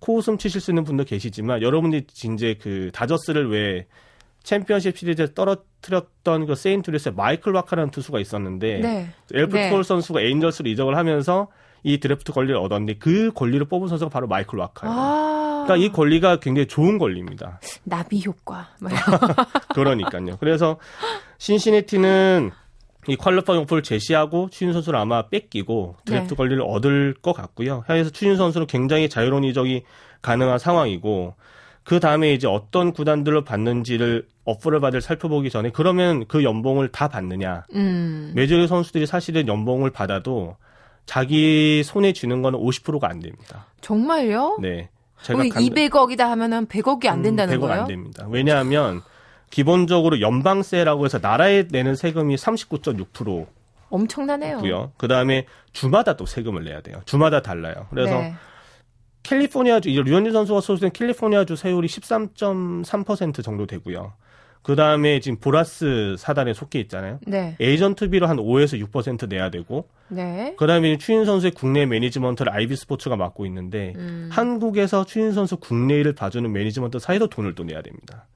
[0.00, 3.86] 코웃음 치실 수 있는 분도 계시지만, 여러분들이 이제 그 다저스를 왜
[4.42, 9.10] 챔피언십 시리즈에 떨어뜨렸던 그 세인트루이스의 마이클 와카라는 투수가 있었는데 네.
[9.32, 9.70] 엘프 네.
[9.70, 11.48] 톨 선수가 에인절스로 이적을 하면서
[11.84, 14.94] 이 드래프트 권리를 얻었는데 그 권리를 뽑은 선수가 바로 마이클 와카예요.
[14.94, 17.60] 아~ 그러니까 이 권리가 굉장히 좋은 권리입니다.
[17.84, 18.68] 나비 효과.
[19.74, 20.36] 그러니까요.
[20.38, 20.78] 그래서
[21.38, 22.50] 신시내티는
[23.08, 26.36] 이 퀄리파 용포를 제시하고 추진 선수를 아마 뺏기고 드래프트 네.
[26.36, 27.84] 권리를 얻을 것 같고요.
[27.88, 29.82] 향해서 추진 선수는 굉장히 자유로운 이적이
[30.20, 31.34] 가능한 상황이고
[31.84, 37.64] 그 다음에 이제 어떤 구단들로 받는지를 어플을 받을 살펴보기 전에 그러면 그 연봉을 다 받느냐.
[37.74, 38.32] 음.
[38.34, 40.56] 메이저리그 선수들이 사실은 연봉을 받아도
[41.06, 43.66] 자기 손에 쥐는 거는 50%가 안 됩니다.
[43.80, 44.58] 정말요?
[44.60, 44.90] 네.
[45.22, 47.80] 제가 200억이다 하면은 100억이 안 음, 된다는 음, 100억 거예요?
[47.82, 48.26] 안 됩니다.
[48.28, 49.02] 왜냐하면
[49.50, 53.46] 기본적으로 연방세라고 해서 나라에 내는 세금이 39.6%
[53.90, 54.58] 엄청나네요.
[54.58, 54.92] 고요.
[54.96, 57.02] 그다음에 주마다 또 세금을 내야 돼요.
[57.04, 57.86] 주마다 달라요.
[57.90, 58.34] 그래서 네.
[59.22, 64.12] 캘리포니아주 류현진 선수가 소속된 캘리포니아주 세율이 13.3% 정도 되고요.
[64.62, 67.18] 그 다음에 지금 보라스 사단에 속해 있잖아요.
[67.26, 67.56] 네.
[67.58, 69.88] 에이전트비로 한 5에서 6% 내야 되고.
[70.08, 70.54] 네.
[70.56, 74.28] 그 다음에 추신수 선수의 국내 매니지먼트를 IB 스포츠가 맡고 있는데 음.
[74.30, 78.26] 한국에서 추신수 선수 국내 일을 봐주는 매니지먼트 사에도 돈을 또 내야 됩니다.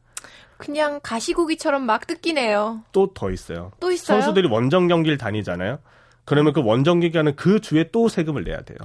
[0.57, 2.83] 그냥 가시고기처럼 막 뜯기네요.
[2.91, 3.71] 또 더 있어요.
[3.79, 4.21] 또 있어요.
[4.21, 5.79] 선수들이 원정 경기를 다니잖아요.
[6.25, 8.79] 그러면 그 원정 경기하는 그 주에 또 세금을 내야 돼요.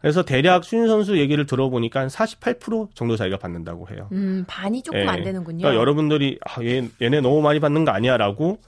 [0.00, 4.08] 그래서 대략 수인 선수 얘기를 들어보니까 한 48% 정도 자기가 받는다고 해요.
[4.12, 5.06] 음, 반이 조금 예.
[5.06, 5.58] 안 되는군요.
[5.58, 8.58] 그러니까 여러분들이 아, 얘, 얘네 너무 많이 받는 거 아니야라고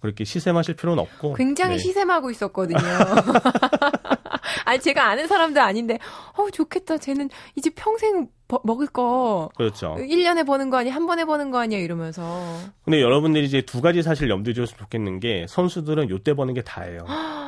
[0.00, 1.34] 그렇게 시샘하실 필요는 없고.
[1.34, 1.82] 굉장히 네.
[1.82, 2.78] 시샘하고 있었거든요.
[4.64, 5.98] 아니 제가 아는 사람도 아닌데
[6.36, 6.98] 어 좋겠다.
[6.98, 9.50] 쟤는 이제 평생 버, 먹을 거.
[9.56, 9.96] 그렇죠.
[9.98, 10.94] 1년에 버는 거 아니야?
[10.94, 11.78] 한 번에 버는 거 아니야?
[11.78, 12.58] 이러면서.
[12.84, 17.06] 근데 여러분들이 이제 두 가지 사실 염두에 두셨으면 좋겠는 게 선수들은 요때 버는 게 다예요.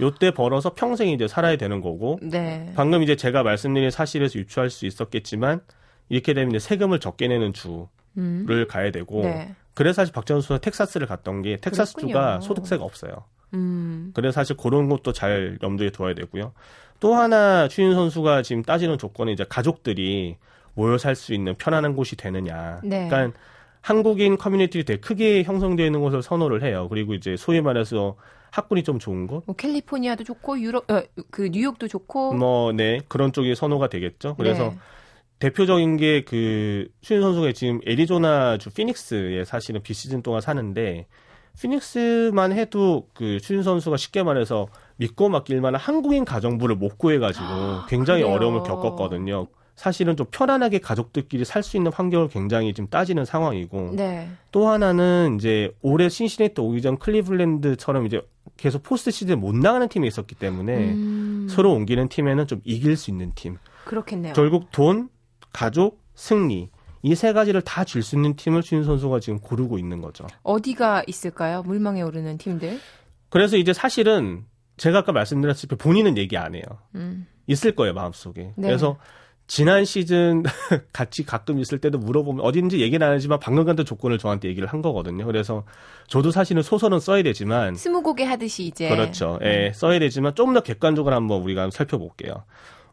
[0.00, 2.72] 요때 벌어서 평생 이제 살아야 되는 거고 네.
[2.76, 5.60] 방금 이제 제가 말씀드린 사실에서 유추할 수 있었겠지만
[6.08, 8.46] 이렇게 되면 이제 세금을 적게 내는 주를 음.
[8.68, 9.54] 가야 되고 네.
[9.74, 12.12] 그래서 사실 박지원 선수가 텍사스를 갔던 게 텍사스 그랬군요.
[12.12, 13.24] 주가 소득세가 없어요.
[13.54, 14.12] 음.
[14.14, 16.52] 그래서 사실 그런 것도 잘 염두에 둬야 되고요.
[17.00, 20.36] 또 하나 추인 선수가 지금 따지는 조건은 이제 가족들이
[20.74, 22.80] 모여 살 수 있는 편안한 곳이 되느냐.
[22.84, 23.08] 네.
[23.08, 23.38] 그러니까
[23.80, 26.88] 한국인 커뮤니티가 되게 크게 형성되어 있는 곳을 선호를 해요.
[26.88, 28.16] 그리고 이제 소위 말해서
[28.50, 29.44] 학군이 좀 좋은 곳.
[29.46, 32.34] 뭐 캘리포니아도 좋고 유럽 어, 그 뉴욕도 좋고.
[32.34, 33.00] 뭐 네.
[33.08, 34.34] 그런 쪽이 선호가 되겠죠.
[34.36, 34.76] 그래서 네.
[35.40, 41.06] 대표적인 게그 추인 선수가 지금 애리조나주 피닉스에 사실은 비시즌 동안 사는데
[41.60, 48.22] 피닉스만 해도 그 추인 선수가 쉽게 말해서 믿고 맡길 만한 한국인 가정부를 못 구해가지고 굉장히
[48.22, 48.34] 그래요.
[48.34, 49.46] 어려움을 겪었거든요.
[49.78, 54.28] 사실은 좀 편안하게 가족들끼리 살 수 있는 환경을 굉장히 지금 따지는 상황이고 네.
[54.50, 58.20] 또 하나는 이제 올해 신시내티 오기 전 클리블랜드처럼 이제
[58.56, 61.46] 계속 포스트 시즌 못 나가는 팀이 있었기 때문에 음.
[61.48, 63.56] 서로 옮기는 팀에는 좀 이길 수 있는 팀.
[63.84, 64.32] 그렇겠네요.
[64.34, 65.08] 결국 돈,
[65.52, 66.70] 가족, 승리
[67.02, 70.26] 이 세 가지를 다 줄 수 있는 팀을 주인 선수가 지금 고르고 있는 거죠.
[70.42, 71.62] 어디가 있을까요?
[71.62, 72.80] 물망에 오르는 팀들?
[73.28, 74.44] 그래서 이제 사실은
[74.76, 76.62] 제가 아까 말씀드렸을 때 본인은 얘기 안 해요.
[76.96, 77.26] 음.
[77.46, 78.52] 있을 거예요 마음속에.
[78.56, 78.66] 네.
[78.66, 78.98] 그래서
[79.48, 80.42] 지난 시즌
[80.92, 84.82] 같이 가끔 있을 때도 물어보면 어딘지 얘기는 안 하지만 방금 같은 조건을 저한테 얘기를 한
[84.82, 85.24] 거거든요.
[85.24, 85.64] 그래서
[86.06, 89.38] 저도 사실은 소설은 써야 되지만 스무고개 하듯이 이제 그렇죠.
[89.42, 89.72] 예, 음.
[89.72, 92.44] 써야 되지만 좀더 객관적으로 한번 우리가 살펴볼게요.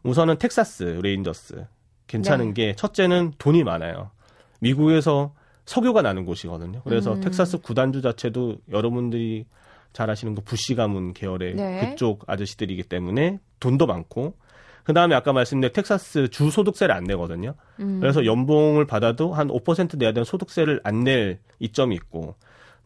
[0.02, 1.66] 우선은 텍사스 레인저스
[2.06, 2.68] 괜찮은 네.
[2.68, 4.10] 게 첫째는 돈이 많아요.
[4.60, 5.34] 미국에서
[5.66, 6.80] 석유가 나는 곳이거든요.
[6.84, 7.20] 그래서 음.
[7.20, 9.44] 텍사스 구단주 자체도 여러분들이
[9.92, 11.90] 잘 아시는 그 부시 가문 계열의 네.
[11.90, 14.34] 그쪽 아저씨들이기 때문에 돈도 많고
[14.86, 17.54] 그 다음에 아까 말씀드린 텍사스 주 소득세를 안 내거든요.
[17.80, 17.98] 음.
[18.00, 22.36] 그래서 연봉을 받아도 한 5% 내야 되는 소득세를 안 낼 이점이 있고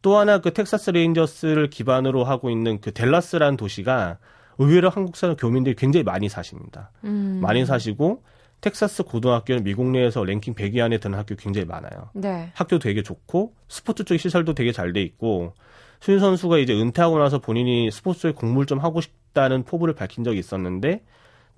[0.00, 4.16] 또 하나 그 텍사스 레인저스를 기반으로 하고 있는 그 댈러스라는 도시가
[4.56, 6.90] 의외로 한국 사람 교민들이 굉장히 많이 사십니다.
[7.04, 7.38] 음.
[7.42, 8.22] 많이 사시고
[8.62, 12.08] 텍사스 고등학교는 미국 내에서 랭킹 100위 안에 드는 학교 굉장히 많아요.
[12.14, 12.50] 네.
[12.54, 15.52] 학교 되게 좋고 스포츠 쪽 시설도 되게 잘 돼 있고
[16.00, 20.38] 추신수 선수가 이제 은퇴하고 나서 본인이 스포츠 쪽에 공부를 좀 하고 싶다는 포부를 밝힌 적이
[20.38, 21.02] 있었는데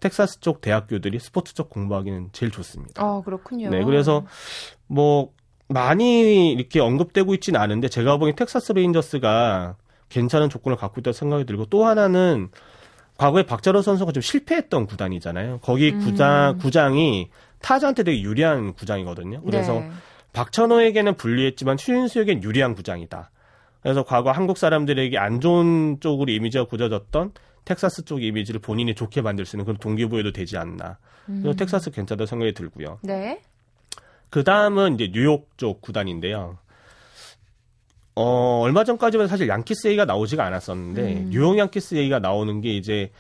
[0.03, 3.03] 텍사스 쪽 대학교들이 스포츠 쪽 공부하기는 제일 좋습니다.
[3.03, 3.71] 아, 그렇군요.
[3.71, 4.27] 네, 그래서
[4.87, 5.31] 뭐
[5.69, 9.77] 많이 이렇게 언급되고 있지는 않은데 제가 보기엔 텍사스 레인저스가
[10.09, 12.51] 괜찮은 조건을 갖고 있다고 생각이 들고 또 하나는
[13.17, 15.61] 과거에 박자로 선수가 좀 실패했던 구단이잖아요.
[15.63, 16.01] 거기 음.
[16.01, 19.43] 구장 구장이 타자한테 되게 유리한 구장이거든요.
[19.43, 19.91] 그래서 네.
[20.33, 23.31] 박찬호에게는 불리했지만 추인수에겐 유리한 구장이다.
[23.83, 27.33] 그래서 과거 한국 사람들에게 안 좋은 쪽으로 이미지가 굳어졌던
[27.65, 30.99] 텍사스 쪽 이미지를 본인이 좋게 만들 수 있는 그런 동기부여도 되지 않나.
[31.27, 31.57] 그래서 음.
[31.57, 32.99] 텍사스 괜찮다 생각이 들고요.
[33.03, 33.41] 네.
[34.31, 36.59] 그 다음은 이제 뉴욕 쪽 구단인데요.
[38.15, 41.31] 어, 얼마 전까지만 사실 양키스 얘기가 나오지가 않았었는데, 음.
[41.31, 43.11] 뉴욕 양키스 얘기가 나오는 게 이제,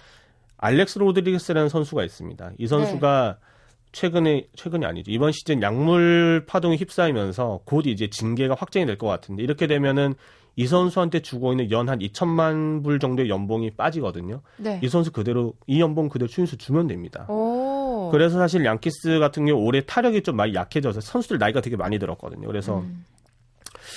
[0.58, 2.52] 알렉스 로드리게스라는 선수가 있습니다.
[2.58, 3.46] 이 선수가 네.
[3.92, 5.10] 최근에, 최근이 아니죠.
[5.10, 10.14] 이번 시즌 약물 파동에 휩싸이면서 곧 이제 징계가 확정이 될 것 같은데, 이렇게 되면은
[10.56, 14.40] 이 선수한테 주고 있는 연 한 2천만 불 정도의 연봉이 빠지거든요.
[14.58, 14.80] 네.
[14.82, 17.24] 이 선수 그대로 이 연봉 그대로 추인수 주면 됩니다.
[17.30, 18.10] 오.
[18.12, 22.46] 그래서 사실 양키스 같은 경우 올해 타력이 좀 많이 약해져서 선수들 나이가 되게 많이 들었거든요.
[22.46, 23.04] 그래서 음.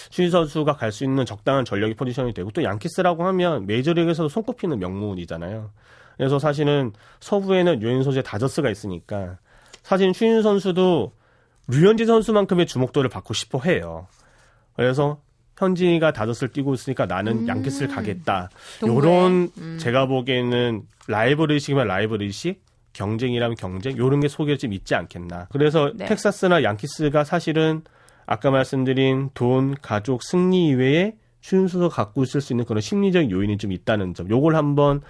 [0.10, 5.72] 추인 선수가 갈 수 있는 적당한 전력의 포지션이 되고 또 양키스라고 하면 메이저리그에서도 손꼽히는 명문이잖아요.
[6.18, 9.38] 그래서 사실은 서부에는 유엔 소재 다저스가 있으니까
[9.84, 11.12] 사실 추인 선수도
[11.68, 14.08] 류현진 선수만큼의 주목도를 받고 싶어 해요.
[14.76, 15.20] 그래서
[15.58, 17.48] 현진이가 다섯을 뛰고 있으니까 나는 음.
[17.48, 18.50] 양키스를 가겠다.
[18.86, 19.78] 요런 음.
[19.80, 22.62] 제가 보기에는 라이벌 의식이면 라이벌 의식,
[22.94, 25.48] 경쟁이라면 경쟁, 요런 게 속에 좀 있지 않겠나.
[25.52, 26.06] 그래서 네.
[26.06, 27.84] 텍사스나 양키스가 사실은
[28.26, 33.72] 아까 말씀드린 돈, 가족, 승리 이외에 순수서 갖고 있을 수 있는 그런 심리적 요인이 좀
[33.72, 34.30] 있다는 점.
[34.30, 35.02] 요걸 한번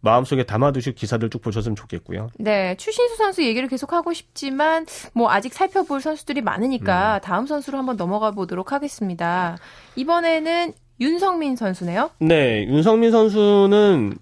[0.00, 2.28] 마음속에 담아두실 기사들 쭉 보셨으면 좋겠고요.
[2.38, 7.20] 네, 추신수 선수 얘기를 계속 하고 싶지만 뭐 아직 살펴볼 선수들이 많으니까 음.
[7.22, 9.56] 다음 선수로 한번 넘어가 보도록 하겠습니다.
[9.96, 12.10] 이번에는 윤성민 선수네요.
[12.18, 14.18] 네, 윤성민 선수는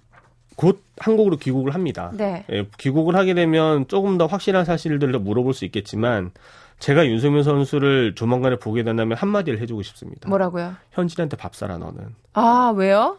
[0.57, 2.13] 곧 한국으로 귀국을 합니다.
[2.15, 2.45] 네.
[2.51, 6.31] 예, 귀국을 하게 되면 조금 더 확실한 사실들을 물어볼 수 있겠지만
[6.79, 10.29] 제가 윤성민 선수를 조만간에 보게 된다면 한마디를 해주고 싶습니다.
[10.29, 10.75] 뭐라고요?
[10.93, 12.15] 현진한테 밥 사라 너는.
[12.35, 13.19] 아 왜요?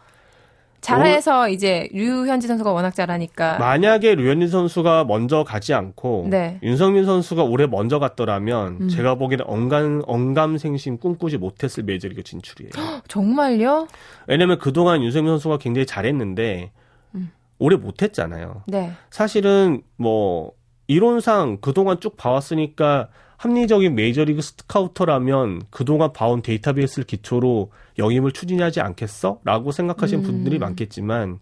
[0.80, 3.58] 잘해서 오, 이제 류현진 선수가 워낙 잘하니까.
[3.58, 6.58] 만약에 류현진 선수가 먼저 가지 않고 네.
[6.62, 8.88] 윤성민 선수가 올해 먼저 갔더라면 음.
[8.88, 12.70] 제가 보기에는 엉감 엉감생심 꿈꾸지 못했을 메이저리그 진출이에요.
[13.08, 13.88] 정말요?
[14.26, 16.70] 왜냐면 그동안 윤성민 선수가 굉장히 잘했는데
[17.14, 17.30] 음.
[17.58, 18.62] 올해 못했잖아요.
[18.66, 18.92] 네.
[19.10, 20.52] 사실은 뭐
[20.86, 23.08] 이론상 그동안 쭉 봐왔으니까
[23.38, 29.40] 합리적인 메이저리그 스카우터라면 그동안 봐온 데이터베이스를 기초로 영입을 추진하지 않겠어?
[29.44, 30.26] 라고 생각하시는 음.
[30.26, 31.38] 분들이 많겠지만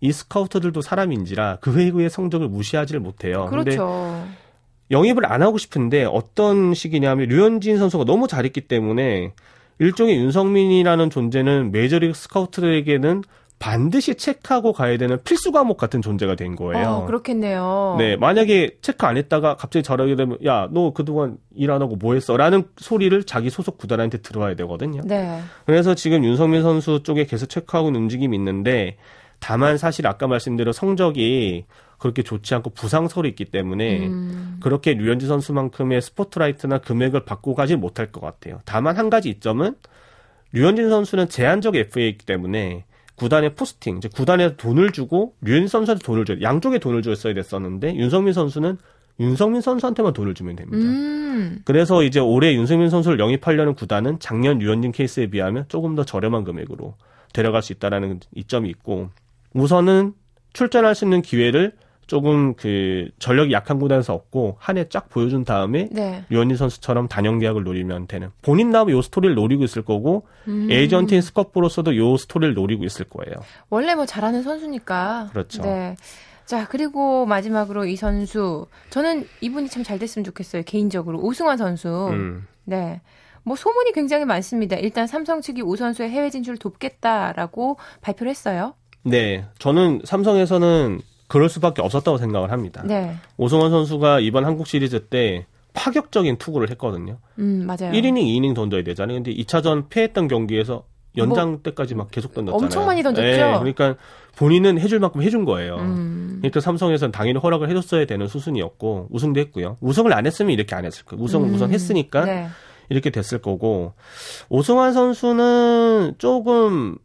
[0.00, 3.46] 이 스카우터들도 사람인지라 그 회의의 성적을 무시하지를 못해요.
[3.46, 4.24] 그렇죠.
[4.90, 9.32] 영입을 안 하고 싶은데 어떤 식이냐면 류현진 선수가 너무 잘했기 때문에
[9.80, 13.22] 일종의 윤성민이라는 존재는 메이저리그 스카우트들에게는
[13.58, 16.88] 반드시 체크하고 가야 되는 필수 과목 같은 존재가 된 거예요.
[16.88, 17.96] 어, 그렇겠네요.
[17.98, 22.14] 네, 만약에 체크 안 했다가 갑자기 전화하게 되면 야, 너 그동안 일 안 하고 뭐
[22.14, 22.36] 했어?
[22.36, 25.02] 라는 소리를 자기 소속 구단한테 들어야 되거든요.
[25.04, 25.40] 네.
[25.66, 28.96] 그래서 지금 윤성민 선수 쪽에 계속 체크하고 있는 움직임이 있는데
[29.40, 31.66] 다만 사실 아까 말씀드린 성적이
[31.98, 34.60] 그렇게 좋지 않고 부상설이 있기 때문에 음.
[34.62, 38.60] 그렇게 류현진 선수만큼의 스포트라이트나 금액을 받고 가지 못할 것 같아요.
[38.64, 39.74] 다만 한 가지 이점은
[40.52, 42.84] 류현진 선수는 제한적 FA이기 때문에
[43.18, 46.40] 구단의 포스팅, 즉 구단에서 돈을 주고 류현진 선수한테 돈을 줘요.
[46.40, 48.78] 양쪽에 돈을 줬어야 됐었는데 윤석민 선수는
[49.20, 50.78] 윤석민 선수한테만 돈을 주면 됩니다.
[50.84, 51.60] 음.
[51.64, 56.94] 그래서 이제 올해 윤석민 선수를 영입하려는 구단은 작년 류현진 케이스에 비하면 조금 더 저렴한 금액으로
[57.32, 59.10] 데려갈 수 있다라는 이점이 있고
[59.52, 60.14] 우선은
[60.52, 61.72] 출전할 수 있는 기회를
[62.08, 66.24] 조금 그 전력이 약한 구단에서 얻고 한 해 쫙 보여준 다음에 네.
[66.30, 70.68] 류현진 선수처럼 다년 계약을 노리면 되는 본인 나름 요 스토리를 노리고 있을 거고 음.
[70.70, 73.34] 에이전트인 스캇으로서도 요 스토리를 노리고 있을 거예요.
[73.70, 75.28] 원래 뭐 잘하는 선수니까.
[75.30, 75.62] 그렇죠.
[75.62, 75.94] 네.
[76.46, 78.66] 자, 그리고 마지막으로 이 선수.
[78.88, 80.62] 저는 이분이 참 잘 됐으면 좋겠어요.
[80.64, 81.20] 개인적으로.
[81.20, 82.08] 오승환 선수.
[82.10, 82.46] 음.
[82.64, 83.02] 네.
[83.44, 84.76] 뭐 소문이 굉장히 많습니다.
[84.76, 88.74] 일단 삼성 측이 오 선수의 해외 진출을 돕겠다라고 발표를 했어요.
[89.02, 89.44] 네.
[89.58, 92.82] 저는 삼성에서는 그럴 수밖에 없었다고 생각을 합니다.
[92.84, 93.16] 네.
[93.36, 97.18] 오승환 선수가 이번 한국 시리즈 때 파격적인 투구를 했거든요.
[97.38, 97.92] 음, 맞아요.
[97.92, 99.18] 1이닝, 2이닝 던져야 되잖아요.
[99.18, 100.84] 근데 2차전 패했던 경기에서
[101.16, 102.64] 연장 뭐, 때까지 막 계속 던졌잖아요.
[102.64, 103.26] 엄청 많이 던졌죠.
[103.26, 103.96] 네, 그러니까
[104.36, 105.76] 본인은 해줄 만큼 해준 거예요.
[105.76, 106.38] 음.
[106.40, 109.76] 그러니까 삼성에서는 당연히 허락을 해줬어야 되는 수순이었고 우승도 했고요.
[109.80, 111.22] 우승을 안 했으면 이렇게 안 했을 거예요.
[111.22, 111.54] 우승을 음.
[111.54, 112.48] 우선 했으니까 네.
[112.88, 113.92] 이렇게 됐을 거고
[114.48, 116.96] 오승환 선수는 조금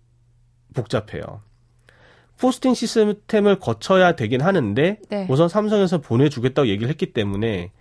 [0.74, 1.42] 복잡해요.
[2.44, 5.28] 포스팅 시스템을 거쳐야 되긴 하는데 네.
[5.30, 7.72] 우선 삼성에서 보내주겠다고 얘기를 했기 때문에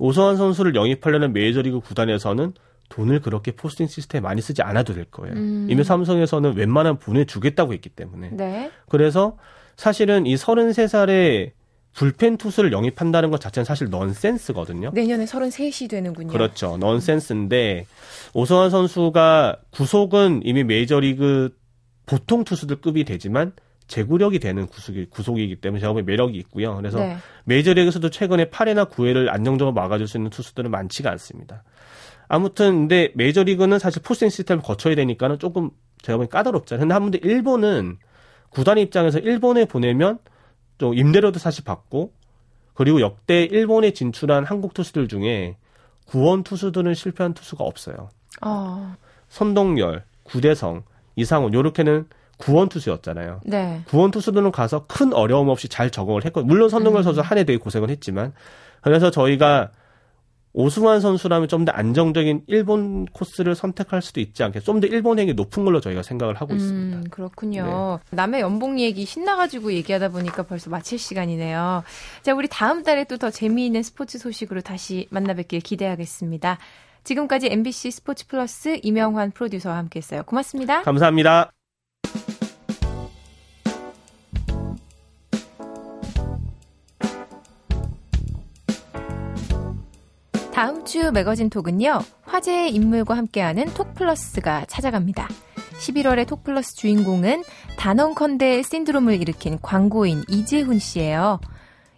[0.00, 2.52] 오성환 선수를 영입하려는 메이저리그 구단에서는
[2.90, 5.34] 돈을 그렇게 포스팅 시스템에 많이 쓰지 않아도 될 거예요.
[5.34, 5.66] 음.
[5.70, 8.28] 이미 삼성에서는 웬만하면 보내주겠다고 했기 때문에.
[8.32, 8.70] 네.
[8.90, 9.38] 그래서
[9.76, 11.52] 사실은 이 33살의
[11.94, 14.90] 불펜 투수를 영입한다는 것 자체는 사실 넌센스거든요.
[14.92, 16.28] 내년에 33이 되는군요.
[16.28, 16.76] 그렇죠.
[16.76, 17.86] 넌센스인데
[18.34, 21.56] 오성환 선수가 구속은 이미 메이저리그
[22.04, 23.52] 보통 투수들 급이 되지만
[23.92, 26.74] 제구력이 되는 구속이, 구속이기 때문에 제가 보기엔 매력이 있고요.
[26.76, 27.18] 그래서 네.
[27.44, 31.62] 메이저리그에서도 최근에 8회나 9회를 안정적으로 막아줄 수 있는 투수들은 많지가 않습니다.
[32.26, 35.68] 아무튼 근데 메이저리그는 사실 포스팅 시스템을 거쳐야 되니까는 조금
[36.00, 36.80] 제가 보기엔 까다롭잖아요.
[36.80, 37.98] 근데 한 번데 일본은
[38.48, 40.18] 구단 입장에서 일본에 보내면
[40.78, 42.14] 좀 임대료도 사실 받고
[42.72, 45.58] 그리고 역대 일본에 진출한 한국 투수들 중에
[46.06, 48.08] 구원 투수들은 실패한 투수가 없어요.
[48.40, 48.96] 어.
[49.28, 52.06] 선동열, 구대성, 이상훈 요렇게는
[52.42, 53.40] 구원 투수였잖아요.
[53.44, 53.82] 네.
[53.88, 57.02] 구원 투수들은 가서 큰 어려움 없이 잘 적응을 했고 물론 선동열 음.
[57.04, 58.32] 선수 한 해 되게 고생을 했지만
[58.82, 59.70] 그래서 저희가
[60.54, 65.64] 오승환 선수라면 좀 더 안정적인 일본 코스를 선택할 수도 있지 않게 좀 더 일본행이 높은
[65.64, 67.00] 걸로 저희가 생각을 하고 음, 있습니다.
[67.10, 68.00] 그렇군요.
[68.10, 68.16] 네.
[68.16, 71.84] 남의 연봉 얘기 신나가지고 얘기하다 보니까 벌써 마칠 시간이네요.
[72.22, 76.58] 자, 우리 다음 달에 또 더 재미있는 스포츠 소식으로 다시 만나뵙길 기대하겠습니다.
[77.04, 80.24] 지금까지 MBC 스포츠 플러스 이명환 프로듀서와 함께했어요.
[80.24, 80.82] 고맙습니다.
[80.82, 81.61] 감사합니다.
[90.62, 95.26] 다음 주 매거진 톡은요, 화제의 인물과 함께하는 톡플러스가 찾아갑니다.
[95.80, 97.42] 11월의 톡플러스 주인공은
[97.76, 101.40] 단언컨대 신드롬을 일으킨 광고인 이재훈 씨예요.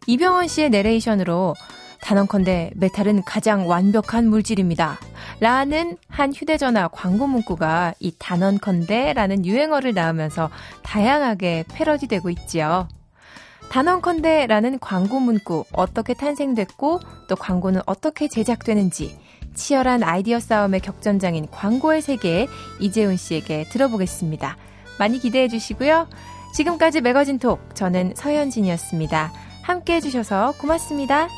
[0.07, 1.55] 이병헌 씨의 내레이션으로
[2.01, 4.99] 단언컨대 메탈은 가장 완벽한 물질입니다.
[5.41, 10.49] 라는 한 휴대전화 광고 문구가 이 단언컨대라는 유행어를 낳으면서
[10.83, 12.89] 다양하게 패러디되고 있지요.
[13.71, 19.19] 단언컨대라는 광고 문구 어떻게 탄생됐고 또 광고는 어떻게 제작되는지
[19.55, 22.47] 치열한 아이디어 싸움의 격전장인 광고의 세계에
[22.81, 24.57] 이재훈 씨에게 들어보겠습니다.
[24.99, 26.09] 많이 기대해 주시고요.
[26.55, 29.33] 지금까지 매거진 톡 저는 서현진이었습니다.
[29.63, 31.29] 함께 해주셔서 고맙습니다.